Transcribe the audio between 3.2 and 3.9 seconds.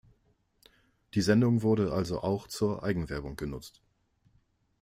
genutzt.